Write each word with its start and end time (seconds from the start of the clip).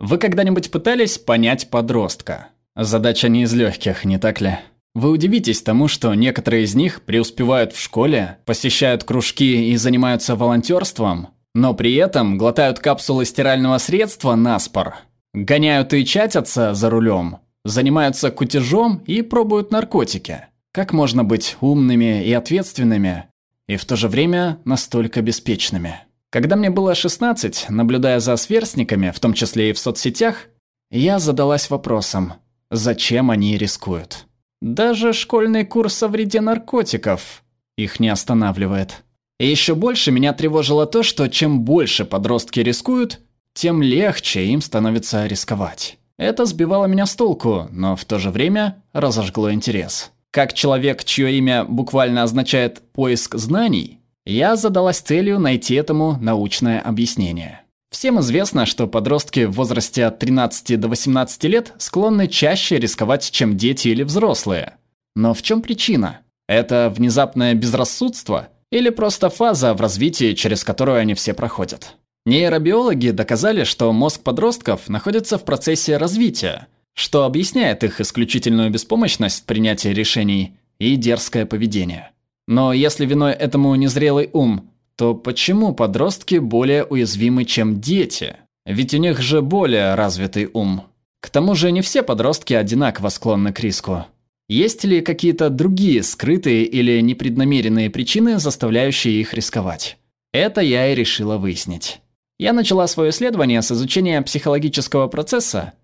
Вы 0.00 0.16
когда-нибудь 0.16 0.70
пытались 0.70 1.18
понять 1.18 1.68
подростка? 1.68 2.48
Задача 2.74 3.28
не 3.28 3.42
из 3.42 3.52
легких, 3.52 4.06
не 4.06 4.18
так 4.18 4.40
ли? 4.40 4.58
Вы 4.94 5.10
удивитесь 5.10 5.60
тому, 5.60 5.88
что 5.88 6.14
некоторые 6.14 6.64
из 6.64 6.74
них 6.74 7.02
преуспевают 7.02 7.74
в 7.74 7.80
школе, 7.80 8.38
посещают 8.46 9.04
кружки 9.04 9.70
и 9.70 9.76
занимаются 9.76 10.36
волонтерством, 10.36 11.28
но 11.54 11.74
при 11.74 11.94
этом 11.96 12.38
глотают 12.38 12.78
капсулы 12.78 13.26
стирального 13.26 13.76
средства 13.76 14.34
на 14.36 14.58
спор, 14.58 14.94
гоняют 15.34 15.92
и 15.92 16.06
чатятся 16.06 16.72
за 16.72 16.88
рулем, 16.88 17.36
занимаются 17.66 18.30
кутежом 18.30 19.02
и 19.06 19.20
пробуют 19.20 19.70
наркотики. 19.70 20.46
Как 20.72 20.94
можно 20.94 21.24
быть 21.24 21.58
умными 21.60 22.24
и 22.24 22.32
ответственными, 22.32 23.26
и 23.68 23.76
в 23.76 23.84
то 23.84 23.96
же 23.96 24.08
время 24.08 24.60
настолько 24.64 25.20
беспечными? 25.20 26.00
Когда 26.30 26.54
мне 26.54 26.70
было 26.70 26.94
16, 26.94 27.66
наблюдая 27.70 28.20
за 28.20 28.36
сверстниками, 28.36 29.10
в 29.10 29.18
том 29.18 29.34
числе 29.34 29.70
и 29.70 29.72
в 29.72 29.78
соцсетях, 29.78 30.46
я 30.90 31.18
задалась 31.18 31.70
вопросом, 31.70 32.34
зачем 32.70 33.32
они 33.32 33.58
рискуют. 33.58 34.26
Даже 34.60 35.12
школьный 35.12 35.64
курс 35.64 36.02
о 36.02 36.08
вреде 36.08 36.40
наркотиков 36.40 37.42
их 37.76 37.98
не 37.98 38.08
останавливает. 38.08 39.02
И 39.40 39.46
еще 39.46 39.74
больше 39.74 40.12
меня 40.12 40.32
тревожило 40.32 40.86
то, 40.86 41.02
что 41.02 41.28
чем 41.28 41.62
больше 41.62 42.04
подростки 42.04 42.60
рискуют, 42.60 43.20
тем 43.54 43.82
легче 43.82 44.44
им 44.46 44.60
становится 44.60 45.26
рисковать. 45.26 45.98
Это 46.18 46.44
сбивало 46.44 46.86
меня 46.86 47.06
с 47.06 47.16
толку, 47.16 47.66
но 47.72 47.96
в 47.96 48.04
то 48.04 48.18
же 48.18 48.30
время 48.30 48.82
разожгло 48.92 49.52
интерес. 49.52 50.12
Как 50.30 50.52
человек, 50.52 51.02
чье 51.04 51.36
имя 51.38 51.64
буквально 51.64 52.22
означает 52.22 52.82
«поиск 52.92 53.36
знаний», 53.36 53.99
я 54.26 54.56
задалась 54.56 55.00
целью 55.00 55.38
найти 55.38 55.74
этому 55.74 56.18
научное 56.20 56.80
объяснение. 56.80 57.62
Всем 57.90 58.20
известно, 58.20 58.66
что 58.66 58.86
подростки 58.86 59.46
в 59.46 59.52
возрасте 59.52 60.04
от 60.04 60.18
13 60.20 60.78
до 60.78 60.88
18 60.88 61.44
лет 61.44 61.72
склонны 61.78 62.28
чаще 62.28 62.78
рисковать, 62.78 63.30
чем 63.30 63.56
дети 63.56 63.88
или 63.88 64.04
взрослые. 64.04 64.76
Но 65.16 65.34
в 65.34 65.42
чем 65.42 65.60
причина? 65.60 66.20
Это 66.48 66.92
внезапное 66.94 67.54
безрассудство 67.54 68.48
или 68.70 68.90
просто 68.90 69.28
фаза 69.28 69.74
в 69.74 69.80
развитии, 69.80 70.34
через 70.34 70.62
которую 70.62 70.98
они 70.98 71.14
все 71.14 71.34
проходят? 71.34 71.96
Нейробиологи 72.26 73.10
доказали, 73.10 73.64
что 73.64 73.92
мозг 73.92 74.22
подростков 74.22 74.88
находится 74.88 75.38
в 75.38 75.44
процессе 75.44 75.96
развития, 75.96 76.68
что 76.94 77.24
объясняет 77.24 77.82
их 77.82 78.00
исключительную 78.00 78.70
беспомощность 78.70 79.42
в 79.42 79.46
принятии 79.46 79.88
решений 79.88 80.54
и 80.78 80.96
дерзкое 80.96 81.46
поведение. 81.46 82.12
Но 82.50 82.72
если 82.72 83.06
виной 83.06 83.32
этому 83.32 83.72
незрелый 83.76 84.28
ум, 84.32 84.72
то 84.96 85.14
почему 85.14 85.72
подростки 85.72 86.34
более 86.34 86.82
уязвимы, 86.82 87.44
чем 87.44 87.80
дети? 87.80 88.38
Ведь 88.66 88.92
у 88.92 88.96
них 88.96 89.20
же 89.20 89.40
более 89.40 89.94
развитый 89.94 90.50
ум. 90.52 90.82
К 91.20 91.30
тому 91.30 91.54
же 91.54 91.70
не 91.70 91.80
все 91.80 92.02
подростки 92.02 92.52
одинаково 92.52 93.10
склонны 93.10 93.52
к 93.52 93.60
риску. 93.60 94.04
Есть 94.48 94.82
ли 94.82 95.00
какие-то 95.00 95.48
другие 95.48 96.02
скрытые 96.02 96.64
или 96.64 97.00
непреднамеренные 97.00 97.88
причины, 97.88 98.40
заставляющие 98.40 99.20
их 99.20 99.32
рисковать? 99.32 99.96
Это 100.32 100.60
я 100.60 100.90
и 100.90 100.96
решила 100.96 101.36
выяснить. 101.36 102.00
Я 102.36 102.52
начала 102.52 102.88
свое 102.88 103.10
исследование 103.10 103.62
с 103.62 103.70
изучения 103.70 104.20
психологического 104.22 105.06
процесса, 105.06 105.74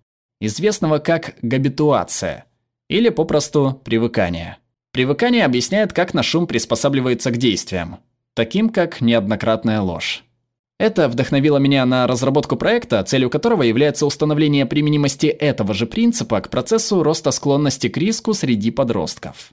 известного 0.41 0.99
как 0.99 1.35
габитуация, 1.41 2.43
или 2.89 3.07
попросту 3.07 3.81
привыкание. 3.85 4.57
Привыкание 4.97 5.45
объясняет, 5.45 5.93
как 5.93 6.15
наш 6.15 6.33
ум 6.33 6.47
приспосабливается 6.47 7.29
к 7.29 7.37
действиям, 7.37 7.99
таким 8.33 8.69
как 8.69 8.99
неоднократная 8.99 9.79
ложь. 9.79 10.23
Это 10.79 11.07
вдохновило 11.07 11.57
меня 11.59 11.85
на 11.85 12.07
разработку 12.07 12.55
проекта, 12.55 13.03
целью 13.03 13.29
которого 13.29 13.61
является 13.61 14.07
установление 14.07 14.65
применимости 14.65 15.27
этого 15.27 15.75
же 15.75 15.85
принципа 15.85 16.41
к 16.41 16.49
процессу 16.49 17.03
роста 17.03 17.29
склонности 17.29 17.89
к 17.89 17.97
риску 17.97 18.33
среди 18.33 18.71
подростков. 18.71 19.51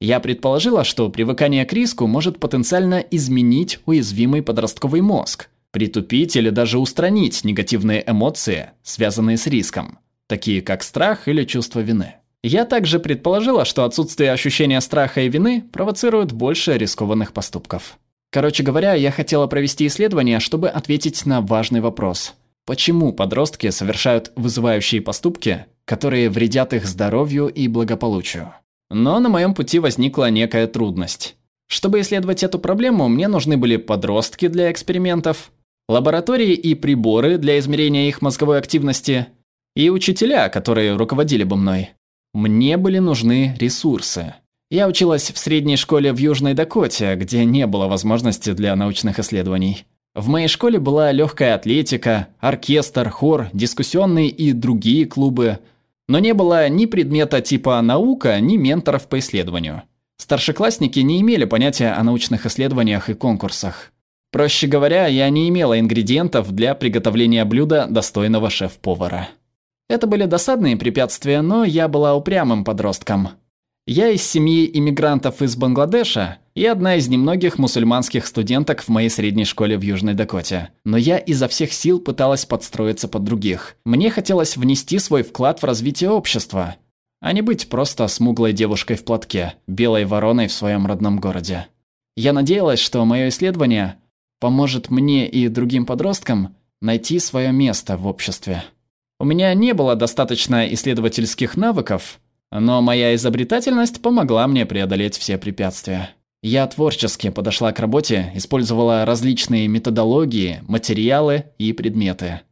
Я 0.00 0.18
предположила, 0.18 0.82
что 0.82 1.10
привыкание 1.10 1.66
к 1.66 1.74
риску 1.74 2.06
может 2.06 2.40
потенциально 2.40 3.00
изменить 3.10 3.80
уязвимый 3.84 4.42
подростковый 4.42 5.02
мозг, 5.02 5.50
притупить 5.72 6.36
или 6.36 6.48
даже 6.48 6.78
устранить 6.78 7.44
негативные 7.44 8.02
эмоции, 8.06 8.70
связанные 8.82 9.36
с 9.36 9.46
риском, 9.46 9.98
такие 10.26 10.62
как 10.62 10.82
страх 10.82 11.28
или 11.28 11.44
чувство 11.44 11.80
вины. 11.80 12.14
Я 12.48 12.64
также 12.64 13.00
предположила, 13.00 13.64
что 13.64 13.84
отсутствие 13.84 14.30
ощущения 14.30 14.80
страха 14.80 15.20
и 15.20 15.28
вины 15.28 15.64
провоцирует 15.72 16.30
больше 16.30 16.78
рискованных 16.78 17.32
поступков. 17.32 17.98
Короче 18.30 18.62
говоря, 18.62 18.94
я 18.94 19.10
хотела 19.10 19.48
провести 19.48 19.88
исследование, 19.88 20.38
чтобы 20.38 20.68
ответить 20.68 21.26
на 21.26 21.40
важный 21.40 21.80
вопрос. 21.80 22.34
Почему 22.64 23.12
подростки 23.12 23.70
совершают 23.70 24.30
вызывающие 24.36 25.00
поступки, 25.00 25.66
которые 25.86 26.30
вредят 26.30 26.72
их 26.72 26.86
здоровью 26.86 27.48
и 27.48 27.66
благополучию? 27.66 28.54
Но 28.90 29.18
на 29.18 29.28
моем 29.28 29.52
пути 29.52 29.80
возникла 29.80 30.30
некая 30.30 30.68
трудность. 30.68 31.34
Чтобы 31.66 32.00
исследовать 32.00 32.44
эту 32.44 32.60
проблему, 32.60 33.08
мне 33.08 33.26
нужны 33.26 33.56
были 33.56 33.76
подростки 33.76 34.46
для 34.46 34.70
экспериментов, 34.70 35.50
лаборатории 35.88 36.52
и 36.52 36.76
приборы 36.76 37.38
для 37.38 37.58
измерения 37.58 38.06
их 38.06 38.22
мозговой 38.22 38.58
активности, 38.58 39.26
и 39.74 39.90
учителя, 39.90 40.48
которые 40.48 40.94
руководили 40.94 41.42
бы 41.42 41.56
мной. 41.56 41.95
Мне 42.36 42.76
были 42.76 42.98
нужны 42.98 43.56
ресурсы. 43.58 44.34
Я 44.70 44.88
училась 44.88 45.32
в 45.32 45.38
средней 45.38 45.78
школе 45.78 46.12
в 46.12 46.18
Южной 46.18 46.52
Дакоте, 46.52 47.14
где 47.14 47.46
не 47.46 47.66
было 47.66 47.86
возможности 47.88 48.52
для 48.52 48.76
научных 48.76 49.18
исследований. 49.18 49.86
В 50.14 50.28
моей 50.28 50.46
школе 50.46 50.78
была 50.78 51.12
легкая 51.12 51.54
атлетика, 51.54 52.28
оркестр, 52.38 53.08
хор, 53.08 53.48
дискуссионные 53.54 54.28
и 54.28 54.52
другие 54.52 55.06
клубы. 55.06 55.60
Но 56.08 56.18
не 56.18 56.34
было 56.34 56.68
ни 56.68 56.84
предмета 56.84 57.40
типа 57.40 57.80
наука, 57.80 58.38
ни 58.38 58.58
менторов 58.58 59.08
по 59.08 59.18
исследованию. 59.18 59.84
Старшеклассники 60.18 61.00
не 61.00 61.22
имели 61.22 61.46
понятия 61.46 61.92
о 61.92 62.04
научных 62.04 62.44
исследованиях 62.44 63.08
и 63.08 63.14
конкурсах. 63.14 63.92
Проще 64.30 64.66
говоря, 64.66 65.06
я 65.06 65.30
не 65.30 65.48
имела 65.48 65.80
ингредиентов 65.80 66.52
для 66.52 66.74
приготовления 66.74 67.46
блюда 67.46 67.86
достойного 67.88 68.50
шеф-повара. 68.50 69.30
Это 69.88 70.06
были 70.06 70.24
досадные 70.24 70.76
препятствия, 70.76 71.42
но 71.42 71.64
я 71.64 71.88
была 71.88 72.14
упрямым 72.14 72.64
подростком. 72.64 73.30
Я 73.86 74.10
из 74.10 74.24
семьи 74.24 74.68
иммигрантов 74.74 75.42
из 75.42 75.54
Бангладеша 75.54 76.38
и 76.56 76.66
одна 76.66 76.96
из 76.96 77.06
немногих 77.06 77.56
мусульманских 77.56 78.26
студенток 78.26 78.82
в 78.82 78.88
моей 78.88 79.08
средней 79.08 79.44
школе 79.44 79.78
в 79.78 79.82
Южной 79.82 80.14
Дакоте. 80.14 80.70
Но 80.84 80.96
я 80.96 81.18
изо 81.18 81.46
всех 81.46 81.72
сил 81.72 82.00
пыталась 82.00 82.46
подстроиться 82.46 83.06
под 83.06 83.22
других. 83.22 83.76
Мне 83.84 84.10
хотелось 84.10 84.56
внести 84.56 84.98
свой 84.98 85.22
вклад 85.22 85.62
в 85.62 85.64
развитие 85.64 86.10
общества, 86.10 86.74
а 87.20 87.32
не 87.32 87.42
быть 87.42 87.68
просто 87.68 88.08
смуглой 88.08 88.52
девушкой 88.52 88.96
в 88.96 89.04
платке, 89.04 89.54
белой 89.68 90.04
вороной 90.04 90.48
в 90.48 90.52
своем 90.52 90.86
родном 90.86 91.20
городе. 91.20 91.68
Я 92.16 92.32
надеялась, 92.32 92.80
что 92.80 93.04
мое 93.04 93.28
исследование 93.28 94.00
поможет 94.40 94.90
мне 94.90 95.28
и 95.28 95.46
другим 95.46 95.86
подросткам 95.86 96.56
найти 96.80 97.20
свое 97.20 97.52
место 97.52 97.96
в 97.96 98.08
обществе. 98.08 98.64
У 99.18 99.24
меня 99.24 99.54
не 99.54 99.72
было 99.72 99.96
достаточно 99.96 100.72
исследовательских 100.72 101.56
навыков, 101.56 102.20
но 102.50 102.82
моя 102.82 103.14
изобретательность 103.14 104.02
помогла 104.02 104.46
мне 104.46 104.66
преодолеть 104.66 105.16
все 105.16 105.38
препятствия. 105.38 106.10
Я 106.42 106.66
творчески 106.66 107.30
подошла 107.30 107.72
к 107.72 107.80
работе, 107.80 108.30
использовала 108.34 109.04
различные 109.04 109.68
методологии, 109.68 110.60
материалы 110.68 111.46
и 111.58 111.72
предметы. 111.72 112.42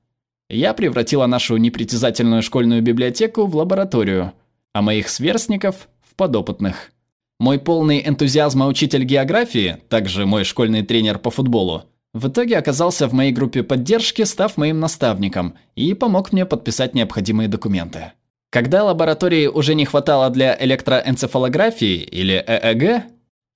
Я 0.48 0.72
превратила 0.72 1.26
нашу 1.26 1.58
непритязательную 1.58 2.42
школьную 2.42 2.82
библиотеку 2.82 3.46
в 3.46 3.54
лабораторию, 3.56 4.32
а 4.72 4.82
моих 4.82 5.08
сверстников– 5.08 5.88
в 6.02 6.14
подопытных. 6.16 6.92
Мой 7.38 7.58
полный 7.58 8.06
энтузиазма 8.06 8.66
учитель 8.66 9.04
географии, 9.04 9.78
также 9.88 10.26
мой 10.26 10.44
школьный 10.44 10.82
тренер 10.82 11.18
по 11.18 11.30
футболу, 11.30 11.84
в 12.14 12.28
итоге 12.28 12.56
оказался 12.56 13.08
в 13.08 13.12
моей 13.12 13.32
группе 13.32 13.64
поддержки, 13.64 14.22
став 14.22 14.56
моим 14.56 14.78
наставником, 14.80 15.54
и 15.74 15.92
помог 15.94 16.32
мне 16.32 16.46
подписать 16.46 16.94
необходимые 16.94 17.48
документы. 17.48 18.12
Когда 18.50 18.84
лаборатории 18.84 19.48
уже 19.48 19.74
не 19.74 19.84
хватало 19.84 20.30
для 20.30 20.56
электроэнцефалографии 20.58 21.96
или 21.96 22.34
ЭЭГ, 22.46 23.02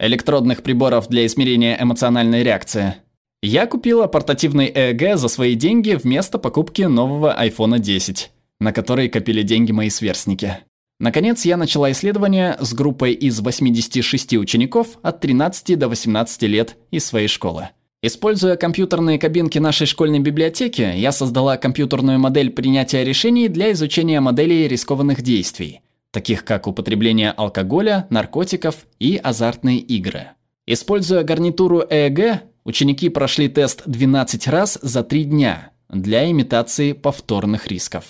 электродных 0.00 0.64
приборов 0.64 1.08
для 1.08 1.24
измерения 1.26 1.80
эмоциональной 1.80 2.42
реакции, 2.42 2.96
я 3.40 3.66
купила 3.66 4.08
портативный 4.08 4.72
ЭЭГ 4.74 5.16
за 5.16 5.28
свои 5.28 5.54
деньги 5.54 5.92
вместо 5.92 6.38
покупки 6.38 6.82
нового 6.82 7.36
iPhone 7.40 7.78
10, 7.78 8.32
на 8.58 8.72
который 8.72 9.08
копили 9.08 9.42
деньги 9.42 9.70
мои 9.70 9.88
сверстники. 9.88 10.58
Наконец, 10.98 11.44
я 11.44 11.56
начала 11.56 11.92
исследование 11.92 12.56
с 12.58 12.74
группой 12.74 13.12
из 13.12 13.38
86 13.38 14.34
учеников 14.34 14.98
от 15.02 15.20
13 15.20 15.78
до 15.78 15.88
18 15.88 16.42
лет 16.42 16.76
из 16.90 17.06
своей 17.06 17.28
школы. 17.28 17.68
Используя 18.00 18.56
компьютерные 18.56 19.18
кабинки 19.18 19.58
нашей 19.58 19.88
школьной 19.88 20.20
библиотеки, 20.20 20.82
я 20.82 21.10
создала 21.10 21.56
компьютерную 21.56 22.20
модель 22.20 22.50
принятия 22.50 23.02
решений 23.02 23.48
для 23.48 23.72
изучения 23.72 24.20
моделей 24.20 24.68
рискованных 24.68 25.20
действий, 25.20 25.80
таких 26.12 26.44
как 26.44 26.68
употребление 26.68 27.32
алкоголя, 27.32 28.06
наркотиков 28.10 28.86
и 29.00 29.16
азартные 29.16 29.78
игры. 29.78 30.28
Используя 30.64 31.24
гарнитуру 31.24 31.80
ЭЭГ, 31.90 32.44
ученики 32.62 33.08
прошли 33.08 33.48
тест 33.48 33.82
12 33.86 34.46
раз 34.46 34.78
за 34.80 35.02
3 35.02 35.24
дня, 35.24 35.72
для 35.88 36.30
имитации 36.30 36.92
повторных 36.92 37.66
рисков. 37.66 38.04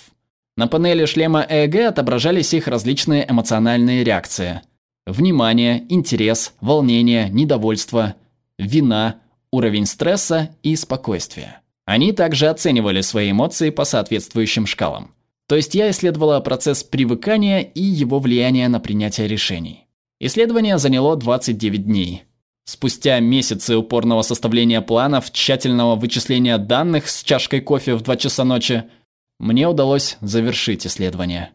На 0.55 0.67
панели 0.67 1.05
шлема 1.05 1.43
ЭЭГ 1.49 1.87
отображались 1.87 2.53
их 2.53 2.67
различные 2.67 3.25
эмоциональные 3.27 4.03
реакции. 4.03 4.61
Внимание, 5.07 5.83
интерес, 5.89 6.53
волнение, 6.61 7.29
недовольство, 7.29 8.13
вина, 8.59 9.15
уровень 9.51 9.85
стресса 9.85 10.55
и 10.63 10.75
спокойствия. 10.75 11.61
Они 11.85 12.11
также 12.11 12.47
оценивали 12.47 13.01
свои 13.01 13.31
эмоции 13.31 13.71
по 13.71 13.83
соответствующим 13.83 14.67
шкалам. 14.67 15.11
То 15.47 15.55
есть 15.55 15.73
я 15.73 15.89
исследовала 15.89 16.39
процесс 16.39 16.83
привыкания 16.83 17.61
и 17.61 17.81
его 17.81 18.19
влияние 18.19 18.67
на 18.67 18.79
принятие 18.79 19.27
решений. 19.27 19.87
Исследование 20.19 20.77
заняло 20.77 21.15
29 21.15 21.85
дней. 21.85 22.23
Спустя 22.65 23.19
месяцы 23.19 23.75
упорного 23.75 24.21
составления 24.21 24.81
планов, 24.81 25.31
тщательного 25.31 25.95
вычисления 25.95 26.59
данных 26.59 27.09
с 27.09 27.23
чашкой 27.23 27.61
кофе 27.61 27.95
в 27.95 28.01
2 28.01 28.17
часа 28.17 28.43
ночи, 28.43 28.83
мне 29.39 29.67
удалось 29.67 30.17
завершить 30.21 30.85
исследование. 30.85 31.49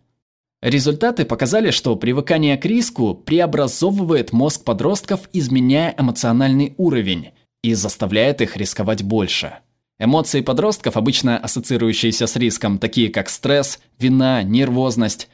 Результаты 0.61 1.25
показали, 1.25 1.71
что 1.71 1.95
привыкание 1.95 2.57
к 2.57 2.65
риску 2.65 3.15
преобразовывает 3.15 4.33
мозг 4.33 4.65
подростков, 4.65 5.29
изменяя 5.33 5.95
эмоциональный 5.97 6.75
уровень 6.79 7.31
и 7.65 7.73
заставляет 7.73 8.43
их 8.43 8.59
рисковать 8.59 9.03
больше. 9.03 9.55
Эмоции 9.99 10.43
подростков, 10.43 10.99
обычно 10.99 11.39
ассоциирующиеся 11.39 12.27
с 12.27 12.37
риском, 12.37 12.79
такие 12.79 13.09
как 13.09 13.31
стресс, 13.31 13.81
вина, 13.99 14.43
нервозность, 14.43 15.29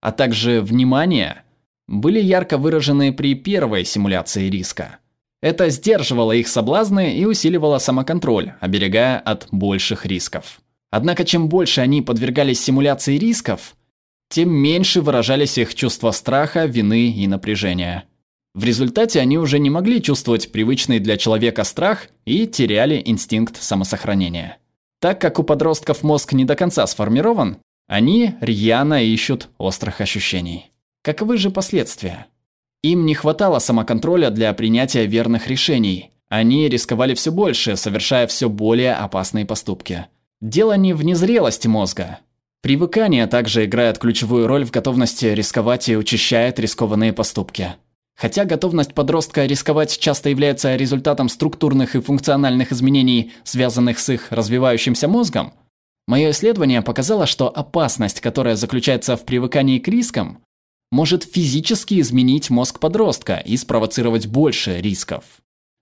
а 0.00 0.10
также 0.10 0.62
внимание, 0.62 1.42
были 1.86 2.18
ярко 2.20 2.56
выражены 2.56 3.12
при 3.12 3.34
первой 3.34 3.84
симуляции 3.84 4.48
риска. 4.48 5.00
Это 5.42 5.68
сдерживало 5.68 6.32
их 6.32 6.48
соблазны 6.48 7.14
и 7.14 7.26
усиливало 7.26 7.76
самоконтроль, 7.76 8.54
оберегая 8.60 9.18
от 9.18 9.48
больших 9.50 10.06
рисков. 10.06 10.60
Однако 10.90 11.26
чем 11.26 11.50
больше 11.50 11.82
они 11.82 12.00
подвергались 12.00 12.64
симуляции 12.64 13.18
рисков, 13.18 13.76
тем 14.30 14.50
меньше 14.50 15.02
выражались 15.02 15.58
их 15.58 15.74
чувства 15.74 16.10
страха, 16.12 16.64
вины 16.64 17.10
и 17.10 17.26
напряжения. 17.26 18.04
В 18.56 18.64
результате 18.64 19.20
они 19.20 19.36
уже 19.36 19.58
не 19.58 19.68
могли 19.68 20.00
чувствовать 20.00 20.50
привычный 20.50 20.98
для 20.98 21.18
человека 21.18 21.62
страх 21.62 22.08
и 22.24 22.46
теряли 22.46 23.02
инстинкт 23.04 23.62
самосохранения. 23.62 24.56
Так 24.98 25.20
как 25.20 25.38
у 25.38 25.42
подростков 25.42 26.02
мозг 26.02 26.32
не 26.32 26.46
до 26.46 26.56
конца 26.56 26.86
сформирован, 26.86 27.58
они 27.86 28.34
рьяно 28.40 29.04
ищут 29.04 29.50
острых 29.58 30.00
ощущений. 30.00 30.72
Каковы 31.02 31.36
же 31.36 31.50
последствия? 31.50 32.28
Им 32.82 33.04
не 33.04 33.14
хватало 33.14 33.58
самоконтроля 33.58 34.30
для 34.30 34.50
принятия 34.54 35.04
верных 35.04 35.48
решений. 35.48 36.12
Они 36.30 36.66
рисковали 36.66 37.12
все 37.12 37.32
больше, 37.32 37.76
совершая 37.76 38.26
все 38.26 38.48
более 38.48 38.94
опасные 38.94 39.44
поступки. 39.44 40.06
Дело 40.40 40.78
не 40.78 40.94
в 40.94 41.04
незрелости 41.04 41.68
мозга. 41.68 42.20
Привыкание 42.62 43.26
также 43.26 43.66
играет 43.66 43.98
ключевую 43.98 44.46
роль 44.46 44.64
в 44.64 44.70
готовности 44.70 45.26
рисковать 45.26 45.90
и 45.90 45.96
учащает 45.98 46.58
рискованные 46.58 47.12
поступки. 47.12 47.74
Хотя 48.16 48.46
готовность 48.46 48.94
подростка 48.94 49.44
рисковать 49.44 49.98
часто 49.98 50.30
является 50.30 50.74
результатом 50.74 51.28
структурных 51.28 51.94
и 51.94 52.00
функциональных 52.00 52.72
изменений, 52.72 53.32
связанных 53.44 53.98
с 53.98 54.08
их 54.08 54.32
развивающимся 54.32 55.06
мозгом, 55.06 55.52
мое 56.06 56.30
исследование 56.30 56.80
показало, 56.80 57.26
что 57.26 57.48
опасность, 57.48 58.20
которая 58.20 58.56
заключается 58.56 59.16
в 59.16 59.26
привыкании 59.26 59.78
к 59.78 59.88
рискам, 59.88 60.42
может 60.90 61.24
физически 61.24 62.00
изменить 62.00 62.48
мозг 62.48 62.78
подростка 62.78 63.36
и 63.36 63.56
спровоцировать 63.58 64.26
больше 64.26 64.80
рисков. 64.80 65.24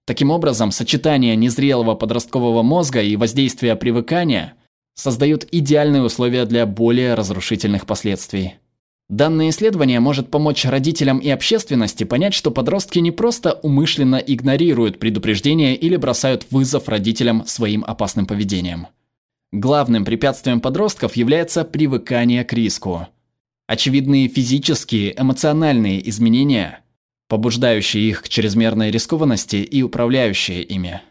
Таким 0.07 0.31
образом, 0.31 0.73
сочетание 0.73 1.37
незрелого 1.37 1.95
подросткового 1.95 2.63
мозга 2.63 3.01
и 3.01 3.17
воздействия 3.17 3.77
привыкания 3.77 4.55
создают 4.95 5.47
идеальные 5.53 6.03
условия 6.03 6.47
для 6.47 6.67
более 6.67 7.15
разрушительных 7.15 7.87
последствий. 7.87 8.57
Данное 9.11 9.51
исследование 9.51 10.01
может 10.01 10.31
помочь 10.31 10.65
родителям 10.65 11.19
и 11.19 11.29
общественности 11.29 12.05
понять, 12.05 12.33
что 12.33 12.51
подростки 12.51 12.99
не 13.01 13.11
просто 13.11 13.53
умышленно 13.53 14.17
игнорируют 14.17 14.99
предупреждения 14.99 15.77
или 15.77 15.97
бросают 15.97 16.47
вызов 16.51 16.89
родителям 16.89 17.47
своим 17.47 17.85
опасным 17.87 18.27
поведением. 18.27 18.87
Главным 19.53 20.05
препятствием 20.05 20.61
подростков 20.61 21.17
является 21.17 21.65
привыкание 21.65 22.45
к 22.45 22.53
риску. 22.55 23.07
Очевидные 23.67 24.29
физические, 24.29 25.15
эмоциональные 25.21 26.09
изменения, 26.09 26.81
побуждающие 27.29 28.03
их 28.09 28.23
к 28.23 28.29
чрезмерной 28.29 28.91
рискованности 28.91 29.57
и 29.57 29.83
управляющие 29.83 30.63
ими. 30.63 31.03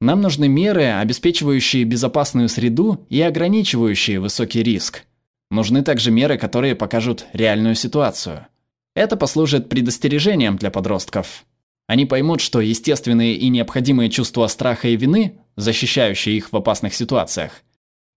Нам 0.00 0.20
нужны 0.20 0.48
меры, 0.48 0.84
обеспечивающие 0.84 1.84
безопасную 1.84 2.48
среду 2.48 3.06
и 3.08 3.20
ограничивающие 3.20 4.20
высокий 4.20 4.62
риск. 4.62 5.04
Нужны 5.50 5.82
также 5.82 6.10
меры, 6.10 6.36
которые 6.36 6.74
покажут 6.74 7.26
реальную 7.32 7.74
ситуацию. 7.74 8.46
Это 8.94 9.16
послужит 9.16 9.68
предостережением 9.68 10.56
для 10.56 10.70
подростков. 10.70 11.44
Они 11.86 12.04
поймут, 12.04 12.42
что 12.42 12.60
естественные 12.60 13.34
и 13.34 13.48
необходимые 13.48 14.10
чувства 14.10 14.46
страха 14.48 14.88
и 14.88 14.96
вины, 14.96 15.40
защищающие 15.56 16.36
их 16.36 16.52
в 16.52 16.56
опасных 16.56 16.94
ситуациях, 16.94 17.62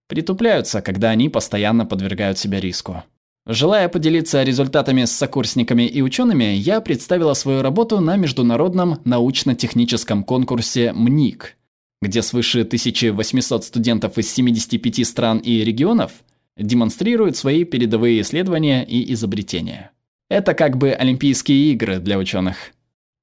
притупляются, 0.08 0.82
когда 0.82 1.08
они 1.08 1.30
постоянно 1.30 1.86
подвергают 1.86 2.38
себя 2.38 2.60
риску. 2.60 3.02
Желая 3.46 3.88
поделиться 3.88 4.42
результатами 4.42 5.06
с 5.06 5.12
сокурсниками 5.12 5.84
и 5.84 6.02
учеными, 6.02 6.44
я 6.44 6.82
представила 6.82 7.32
свою 7.32 7.62
работу 7.62 7.98
на 8.00 8.16
международном 8.16 9.00
научно-техническом 9.04 10.22
конкурсе 10.22 10.92
МНИК, 10.92 11.56
где 12.02 12.20
свыше 12.20 12.60
1800 12.60 13.64
студентов 13.64 14.18
из 14.18 14.30
75 14.30 15.06
стран 15.06 15.38
и 15.38 15.64
регионов– 15.64 16.12
демонстрируют 16.56 17.36
свои 17.36 17.64
передовые 17.64 18.20
исследования 18.20 18.84
и 18.84 19.12
изобретения. 19.12 19.90
Это 20.28 20.54
как 20.54 20.78
бы 20.78 20.92
Олимпийские 20.92 21.72
игры 21.72 21.98
для 21.98 22.18
ученых. 22.18 22.72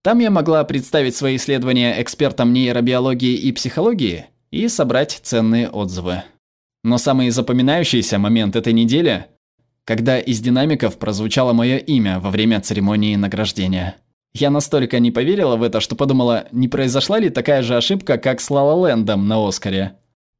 Там 0.01 0.19
я 0.19 0.31
могла 0.31 0.63
представить 0.63 1.15
свои 1.15 1.35
исследования 1.35 2.01
экспертам 2.01 2.53
нейробиологии 2.53 3.35
и 3.35 3.51
психологии 3.51 4.27
и 4.49 4.67
собрать 4.67 5.19
ценные 5.23 5.69
отзывы. 5.69 6.23
Но 6.83 6.97
самый 6.97 7.29
запоминающийся 7.29 8.17
момент 8.17 8.55
этой 8.55 8.71
недели, 8.71 9.25
когда 9.83 10.17
из 10.17 10.39
динамиков 10.39 10.97
прозвучало 10.97 11.51
мое 11.51 11.77
имя 11.77 12.19
во 12.19 12.31
время 12.31 12.61
церемонии 12.61 13.15
награждения. 13.17 13.97
Я 14.33 14.51
настолько 14.51 14.99
не 14.99 15.11
поверила 15.11 15.57
в 15.57 15.63
это, 15.63 15.81
что 15.81 15.95
подумала, 15.95 16.47
не 16.51 16.67
произошла 16.67 17.19
ли 17.19 17.29
такая 17.29 17.61
же 17.61 17.75
ошибка, 17.75 18.17
как 18.17 18.39
с 18.39 18.49
Ла 18.49 18.73
Лэндом 18.73 19.27
на 19.27 19.45
Оскаре. 19.45 19.97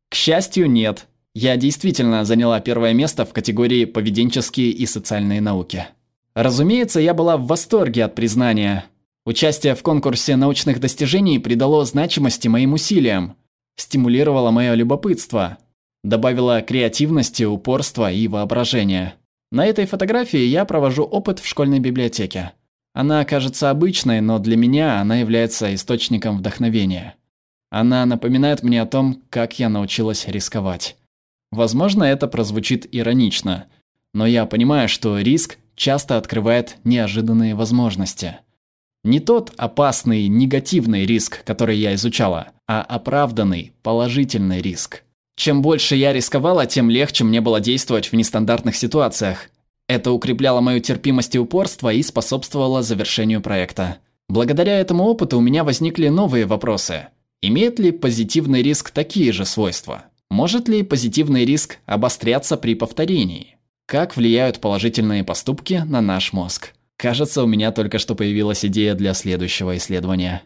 К 0.09 0.15
счастью, 0.15 0.69
нет. 0.69 1.07
Я 1.41 1.55
действительно 1.55 2.25
заняла 2.25 2.59
первое 2.59 2.91
место 2.91 3.23
в 3.23 3.31
категории 3.31 3.85
«Поведенческие 3.85 4.71
и 4.71 4.85
социальные 4.85 5.39
науки». 5.39 5.87
Разумеется, 6.35 6.99
я 6.99 7.13
была 7.13 7.37
в 7.37 7.47
восторге 7.47 8.03
от 8.03 8.13
признания. 8.13 8.83
Участие 9.25 9.73
в 9.73 9.81
конкурсе 9.81 10.35
научных 10.35 10.81
достижений 10.81 11.39
придало 11.39 11.85
значимости 11.85 12.49
моим 12.49 12.73
усилиям, 12.73 13.37
стимулировало 13.77 14.51
мое 14.51 14.73
любопытство, 14.73 15.59
добавило 16.03 16.61
креативности, 16.61 17.45
упорства 17.45 18.11
и 18.11 18.27
воображения. 18.27 19.13
На 19.49 19.65
этой 19.65 19.85
фотографии 19.85 20.43
я 20.43 20.65
провожу 20.65 21.03
опыт 21.03 21.39
в 21.39 21.47
школьной 21.47 21.79
библиотеке. 21.79 22.51
Она 22.93 23.23
кажется 23.23 23.69
обычной, 23.69 24.19
но 24.19 24.39
для 24.39 24.57
меня 24.57 24.99
она 24.99 25.15
является 25.15 25.73
источником 25.73 26.39
вдохновения. 26.39 27.15
Она 27.69 28.05
напоминает 28.05 28.61
мне 28.61 28.81
о 28.81 28.85
том, 28.85 29.21
как 29.29 29.57
я 29.57 29.69
научилась 29.69 30.27
рисковать. 30.27 30.97
Возможно, 31.51 32.03
это 32.03 32.27
прозвучит 32.27 32.87
иронично, 32.91 33.65
но 34.13 34.25
я 34.25 34.45
понимаю, 34.45 34.87
что 34.87 35.19
риск 35.19 35.57
часто 35.75 36.17
открывает 36.17 36.77
неожиданные 36.83 37.55
возможности. 37.55 38.37
Не 39.03 39.19
тот 39.19 39.53
опасный 39.57 40.27
негативный 40.27 41.05
риск, 41.05 41.43
который 41.45 41.77
я 41.77 41.95
изучала, 41.95 42.49
а 42.67 42.81
оправданный 42.81 43.73
положительный 43.81 44.61
риск. 44.61 45.03
Чем 45.37 45.61
больше 45.61 45.95
я 45.95 46.11
рисковала, 46.11 46.65
тем 46.65 46.89
легче 46.89 47.23
мне 47.23 47.39
было 47.39 47.61
действовать 47.61 48.11
в 48.11 48.13
нестандартных 48.13 48.75
ситуациях. 48.75 49.49
Это 49.87 50.11
укрепляло 50.11 50.59
мою 50.59 50.81
терпимость 50.81 51.33
и 51.33 51.39
упорство 51.39 51.93
и 51.93 52.03
способствовало 52.03 52.83
завершению 52.83 53.41
проекта. 53.41 53.99
Благодаря 54.27 54.77
этому 54.79 55.05
опыту 55.05 55.37
у 55.37 55.41
меня 55.41 55.63
возникли 55.63 56.09
новые 56.09 56.45
вопросы. 56.45 57.07
Имеет 57.41 57.79
ли 57.79 57.91
позитивный 57.91 58.61
риск 58.61 58.91
такие 58.91 59.31
же 59.31 59.45
свойства? 59.45 60.08
Может 60.29 60.67
ли 60.67 60.83
позитивный 60.83 61.43
риск 61.43 61.79
обостряться 61.87 62.55
при 62.55 62.75
повторении? 62.75 63.57
Как 63.87 64.15
влияют 64.15 64.61
положительные 64.61 65.23
поступки 65.23 65.83
на 65.87 66.01
наш 66.01 66.33
мозг? 66.33 66.73
Кажется, 66.97 67.43
у 67.43 67.47
меня 67.47 67.71
только 67.71 67.97
что 67.97 68.13
появилась 68.13 68.63
идея 68.63 68.93
для 68.93 69.15
следующего 69.15 69.75
исследования. 69.77 70.43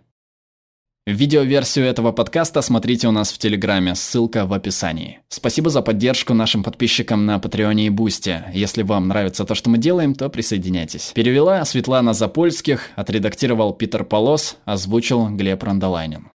Видеоверсию 1.05 1.85
этого 1.85 2.13
подкаста 2.13 2.61
смотрите 2.61 3.09
у 3.09 3.11
нас 3.11 3.33
в 3.33 3.37
Телеграме, 3.37 3.93
ссылка 3.93 4.45
в 4.45 4.53
описании. 4.53 5.19
Спасибо 5.27 5.69
за 5.69 5.81
поддержку 5.81 6.33
нашим 6.33 6.63
подписчикам 6.63 7.25
на 7.25 7.39
Патреоне 7.39 7.87
и 7.87 7.89
Бусте. 7.89 8.45
Если 8.53 8.83
вам 8.83 9.09
нравится 9.09 9.43
то, 9.43 9.53
что 9.53 9.69
мы 9.69 9.79
делаем, 9.79 10.15
то 10.15 10.29
присоединяйтесь. 10.29 11.11
Перевела 11.13 11.65
Светлана 11.65 12.13
Запольских, 12.13 12.91
отредактировал 12.95 13.73
Питер 13.73 14.05
Полос, 14.05 14.55
озвучил 14.63 15.27
Глеб 15.27 15.61
Рандолайнин. 15.61 16.29